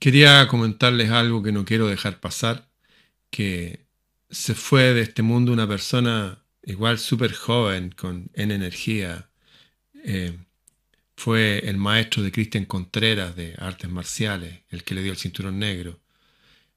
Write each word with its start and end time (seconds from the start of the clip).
Quería 0.00 0.48
comentarles 0.48 1.10
algo 1.10 1.42
que 1.42 1.52
no 1.52 1.66
quiero 1.66 1.86
dejar 1.86 2.20
pasar, 2.20 2.70
que 3.30 3.84
se 4.30 4.54
fue 4.54 4.94
de 4.94 5.02
este 5.02 5.20
mundo 5.20 5.52
una 5.52 5.68
persona 5.68 6.42
igual 6.62 6.98
súper 6.98 7.34
joven, 7.34 7.90
con 7.94 8.30
en 8.32 8.50
energía. 8.50 9.28
Eh, 10.02 10.38
fue 11.16 11.58
el 11.68 11.76
maestro 11.76 12.22
de 12.22 12.32
Cristian 12.32 12.64
Contreras 12.64 13.36
de 13.36 13.54
artes 13.58 13.90
marciales, 13.90 14.62
el 14.70 14.84
que 14.84 14.94
le 14.94 15.02
dio 15.02 15.12
el 15.12 15.18
cinturón 15.18 15.58
negro. 15.58 16.00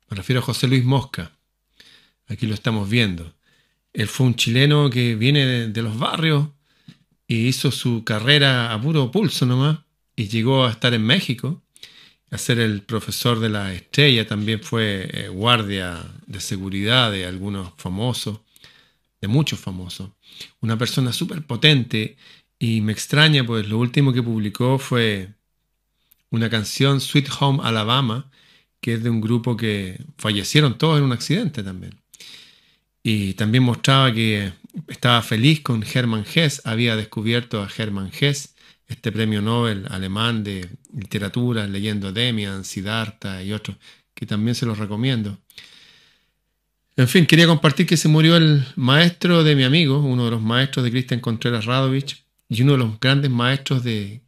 Me 0.10 0.18
refiero 0.18 0.42
a 0.42 0.44
José 0.44 0.68
Luis 0.68 0.84
Mosca. 0.84 1.32
Aquí 2.28 2.46
lo 2.46 2.54
estamos 2.54 2.90
viendo. 2.90 3.34
Él 3.94 4.10
fue 4.10 4.28
un 4.28 4.36
chileno 4.36 4.90
que 4.90 5.16
viene 5.16 5.46
de, 5.46 5.68
de 5.70 5.82
los 5.82 5.98
barrios 5.98 6.50
y 7.26 7.48
hizo 7.48 7.72
su 7.72 8.04
carrera 8.04 8.74
a 8.74 8.82
puro 8.82 9.12
pulso 9.12 9.46
nomás 9.46 9.80
y 10.14 10.28
llegó 10.28 10.66
a 10.66 10.72
estar 10.72 10.94
en 10.94 11.04
México 11.04 11.64
a 12.34 12.38
ser 12.40 12.60
el 12.60 12.82
profesor 12.82 13.40
de 13.40 13.50
la 13.50 13.74
estrella, 13.74 14.26
también 14.26 14.60
fue 14.60 15.08
eh, 15.14 15.28
guardia 15.28 16.04
de 16.26 16.40
seguridad 16.40 17.12
de 17.12 17.28
algunos 17.28 17.74
famosos, 17.78 18.40
de 19.22 19.28
muchos 19.28 19.60
famosos. 19.60 20.10
Una 20.60 20.76
persona 20.76 21.14
súper 21.14 21.46
potente 21.46 22.18
y 22.58 22.82
me 22.82 22.92
extraña, 22.92 23.46
pues 23.46 23.68
lo 23.70 23.78
último 23.78 24.14
que 24.14 24.24
publicó 24.24 24.80
fue 24.80 25.30
una 26.32 26.50
canción, 26.50 27.02
Sweet 27.02 27.30
Home 27.40 27.60
Alabama, 27.64 28.32
que 28.82 28.96
es 28.96 29.04
de 29.04 29.12
un 29.12 29.22
grupo 29.22 29.56
que 29.56 30.04
fallecieron 30.18 30.80
todos 30.80 30.98
en 30.98 31.04
un 31.04 31.12
accidente 31.12 31.62
también. 31.62 32.02
Y 33.04 33.36
también 33.36 33.62
mostraba 33.62 34.12
que 34.12 34.54
estaba 34.88 35.22
feliz 35.22 35.62
con 35.62 35.84
Hermann 35.84 36.26
Hesse, 36.34 36.64
había 36.66 36.96
descubierto 36.96 37.62
a 37.62 37.70
Hermann 37.78 38.12
Hesse 38.20 38.53
este 38.94 39.12
premio 39.12 39.42
Nobel 39.42 39.86
alemán 39.90 40.44
de 40.44 40.70
literatura, 40.96 41.68
leyendo 41.68 42.12
Demian, 42.12 42.64
Siddhartha 42.64 43.44
y 43.44 43.52
otros, 43.52 43.78
que 44.14 44.26
también 44.26 44.56
se 44.56 44.66
los 44.66 44.78
recomiendo. 44.78 45.38
En 46.96 47.08
fin, 47.08 47.26
quería 47.26 47.48
compartir 47.48 47.88
que 47.88 47.98
se 47.98 48.08
murió 48.08 48.38
el 48.38 48.64
maestro 48.76 49.44
de 49.44 49.56
mi 49.56 49.64
amigo, 49.64 50.00
uno 50.00 50.26
de 50.26 50.32
los 50.32 50.42
maestros 50.42 50.86
de 50.86 50.92
Cristian 50.92 51.20
Contreras 51.20 51.66
Radovich 51.66 52.24
y 52.50 52.62
uno 52.62 52.74
de 52.74 52.78
los 52.78 53.00
grandes 53.00 53.32
maestros 53.32 53.84
de 53.84 54.22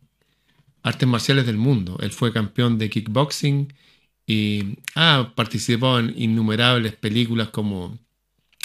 artes 0.81 1.07
marciales 1.07 1.45
del 1.45 1.57
mundo. 1.57 1.97
Él 2.01 2.11
fue 2.11 2.33
campeón 2.33 2.79
de 2.79 2.89
kickboxing 2.89 3.71
y 4.25 4.79
ha 4.95 5.33
participado 5.35 5.99
en 5.99 6.13
innumerables 6.17 6.93
películas 6.95 7.49
como 7.49 7.99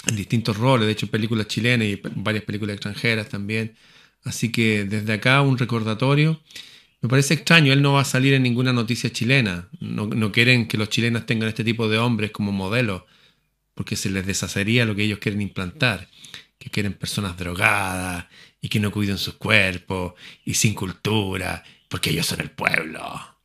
en 0.07 0.15
distintos 0.15 0.57
roles, 0.57 0.87
de 0.87 0.93
hecho 0.93 1.07
películas 1.07 1.47
chilenas 1.47 1.87
y 1.87 2.01
varias 2.15 2.43
películas 2.43 2.73
extranjeras 2.73 3.29
también. 3.29 3.75
Así 4.23 4.51
que 4.51 4.85
desde 4.85 5.13
acá 5.13 5.41
un 5.41 5.57
recordatorio. 5.57 6.41
Me 7.01 7.09
parece 7.09 7.33
extraño, 7.33 7.73
él 7.73 7.81
no 7.81 7.93
va 7.93 8.01
a 8.01 8.05
salir 8.05 8.33
en 8.35 8.43
ninguna 8.43 8.73
noticia 8.73 9.11
chilena. 9.11 9.69
No, 9.79 10.31
quieren 10.31 10.67
que 10.67 10.77
los 10.77 10.89
chilenos 10.89 11.25
tengan 11.25 11.49
este 11.49 11.63
tipo 11.63 11.89
de 11.89 11.97
hombres 11.97 12.29
como 12.29 12.51
modelos, 12.51 13.03
porque 13.73 13.95
se 13.95 14.11
les 14.11 14.25
deshacería 14.25 14.85
lo 14.85 14.95
que 14.95 15.03
ellos 15.03 15.17
quieren 15.17 15.41
implantar, 15.41 16.07
que 16.59 16.69
quieren 16.69 16.93
personas 16.93 17.37
drogadas 17.37 18.27
y 18.61 18.69
que 18.69 18.79
no 18.79 18.91
cuiden 18.91 19.17
sus 19.17 19.33
cuerpos 19.33 20.13
y 20.45 20.53
sin 20.53 20.75
cultura, 20.75 21.63
porque 21.89 22.11
ellos 22.11 22.27
son 22.27 22.41
el 22.41 22.51
pueblo. 22.51 23.01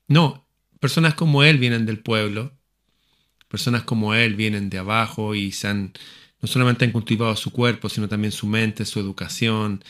No, 0.06 0.46
personas 0.78 1.14
como 1.14 1.42
él 1.42 1.56
vienen 1.56 1.86
del 1.86 2.00
pueblo, 2.00 2.52
personas 3.48 3.84
como 3.84 4.14
él 4.14 4.34
vienen 4.34 4.68
de 4.68 4.78
abajo 4.78 5.34
y 5.34 5.52
se 5.52 5.68
han, 5.68 5.94
no 6.42 6.46
solamente 6.46 6.84
han 6.84 6.92
cultivado 6.92 7.34
su 7.36 7.52
cuerpo, 7.52 7.88
sino 7.88 8.06
también 8.06 8.32
su 8.32 8.46
mente, 8.46 8.84
su 8.84 9.00
educación 9.00 9.82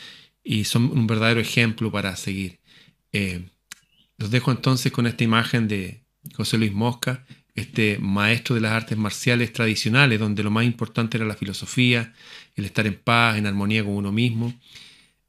y 0.47 0.63
son 0.63 0.85
un 0.97 1.07
verdadero 1.07 1.41
ejemplo 1.41 1.91
para 1.91 2.15
seguir. 2.15 2.59
Eh, 3.11 3.41
los 4.17 4.31
dejo 4.31 4.49
entonces 4.49 4.93
con 4.93 5.05
esta 5.05 5.25
imagen 5.25 5.67
de 5.67 6.03
José 6.35 6.57
Luis 6.57 6.71
Mosca, 6.71 7.25
este 7.53 7.97
maestro 7.99 8.55
de 8.55 8.61
las 8.61 8.71
artes 8.71 8.97
marciales 8.97 9.51
tradicionales, 9.51 10.19
donde 10.19 10.43
lo 10.43 10.49
más 10.49 10.63
importante 10.63 11.17
era 11.17 11.25
la 11.25 11.35
filosofía, 11.35 12.13
el 12.55 12.63
estar 12.63 12.87
en 12.87 12.95
paz, 12.95 13.37
en 13.37 13.45
armonía 13.45 13.83
con 13.83 13.93
uno 13.93 14.13
mismo. 14.13 14.53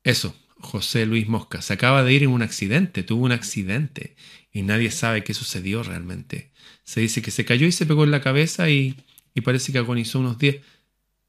Eso, 0.05 0.37
José 0.61 1.05
Luis 1.05 1.27
Mosca, 1.27 1.63
se 1.63 1.73
acaba 1.73 2.05
de 2.05 2.13
ir 2.13 2.23
en 2.23 2.31
un 2.31 2.43
accidente, 2.43 3.03
tuvo 3.03 3.25
un 3.25 3.33
accidente 3.33 4.15
y 4.53 4.63
nadie 4.63 4.93
sabe 4.93 5.25
qué 5.25 5.35
sucedió 5.35 5.83
realmente. 5.83 6.53
Se 6.85 7.01
dice 7.01 7.23
que 7.23 7.33
se 7.33 7.45
cayó 7.45 7.67
y 7.67 7.73
se 7.73 7.87
pegó 7.87 8.05
en 8.05 8.13
la 8.13 8.21
cabeza 8.21 8.71
y, 8.71 8.95
y 9.35 9.41
parece 9.41 9.73
que 9.73 9.79
agonizó 9.79 10.21
unos 10.21 10.39
días. 10.39 10.59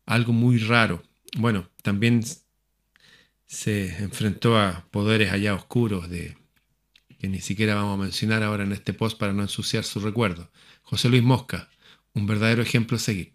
Algo 0.06 0.31
muy 0.31 0.59
raro. 0.59 1.02
Bueno, 1.38 1.69
también 1.81 2.24
se 3.50 4.04
enfrentó 4.04 4.60
a 4.60 4.86
poderes 4.92 5.32
allá 5.32 5.56
oscuros 5.56 6.08
de 6.08 6.38
que 7.18 7.28
ni 7.28 7.42
siquiera 7.42 7.74
vamos 7.74 8.00
a 8.00 8.04
mencionar 8.04 8.44
ahora 8.44 8.64
en 8.64 8.72
este 8.72 8.94
post 8.94 9.18
para 9.18 9.34
no 9.34 9.42
ensuciar 9.42 9.84
su 9.84 10.00
recuerdo. 10.00 10.52
José 10.84 11.10
Luis 11.10 11.24
Mosca, 11.24 11.68
un 12.14 12.28
verdadero 12.28 12.62
ejemplo 12.62 12.98
a 12.98 13.00
seguir. 13.00 13.34